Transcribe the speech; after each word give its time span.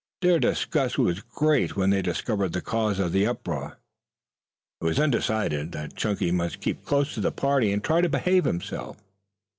Their 0.23 0.39
disgust 0.39 0.97
was 0.97 1.19
great 1.21 1.75
when 1.75 1.91
they 1.91 2.01
discovered 2.01 2.53
the 2.53 2.61
cause 2.61 2.97
of 2.97 3.11
the 3.11 3.27
uproar. 3.27 3.77
It 4.81 4.85
was 4.85 4.97
then 4.97 5.11
decided 5.11 5.73
that 5.73 5.95
Chunky 5.95 6.31
must 6.31 6.59
keep 6.59 6.83
close 6.85 7.13
to 7.13 7.21
the 7.21 7.31
party 7.31 7.71
and 7.71 7.83
try 7.83 8.01
to 8.01 8.09
behave 8.09 8.45
himself. 8.45 8.97